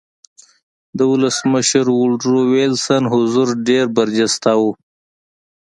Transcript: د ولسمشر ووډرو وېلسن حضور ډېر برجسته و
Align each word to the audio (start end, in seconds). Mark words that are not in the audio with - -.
د 0.97 0.99
ولسمشر 1.11 1.85
ووډرو 1.91 2.39
وېلسن 2.53 3.03
حضور 3.13 3.47
ډېر 3.67 3.85
برجسته 3.97 4.51
و 4.59 4.63